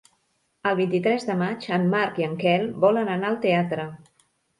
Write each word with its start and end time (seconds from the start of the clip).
El 0.69 0.77
vint-i-tres 0.77 1.27
de 1.27 1.35
maig 1.41 1.67
en 1.77 1.85
Marc 1.91 2.17
i 2.21 2.25
en 2.29 2.33
Quel 2.45 2.65
volen 2.87 3.13
anar 3.17 3.29
al 3.33 3.39
teatre. 3.45 3.87